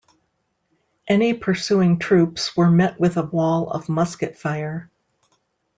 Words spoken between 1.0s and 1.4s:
Any